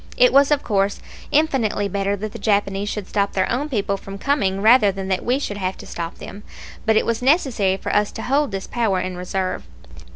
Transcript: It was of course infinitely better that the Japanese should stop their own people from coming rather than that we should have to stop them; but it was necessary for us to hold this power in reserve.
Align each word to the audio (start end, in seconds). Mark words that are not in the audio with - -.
It 0.17 0.33
was 0.33 0.49
of 0.49 0.63
course 0.63 0.99
infinitely 1.31 1.87
better 1.87 2.15
that 2.15 2.31
the 2.31 2.39
Japanese 2.39 2.89
should 2.89 3.05
stop 3.07 3.33
their 3.33 3.47
own 3.51 3.69
people 3.69 3.97
from 3.97 4.17
coming 4.17 4.59
rather 4.59 4.91
than 4.91 5.09
that 5.09 5.23
we 5.23 5.37
should 5.37 5.57
have 5.57 5.77
to 5.77 5.85
stop 5.85 6.15
them; 6.15 6.41
but 6.87 6.95
it 6.97 7.05
was 7.05 7.21
necessary 7.21 7.77
for 7.77 7.95
us 7.95 8.11
to 8.13 8.23
hold 8.23 8.49
this 8.51 8.65
power 8.65 8.99
in 8.99 9.15
reserve. 9.15 9.61